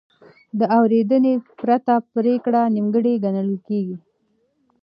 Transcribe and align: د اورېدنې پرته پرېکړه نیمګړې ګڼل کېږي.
د 0.59 0.61
اورېدنې 0.77 1.33
پرته 1.59 1.93
پرېکړه 2.13 2.61
نیمګړې 2.75 3.13
ګڼل 3.23 3.51
کېږي. 3.67 3.97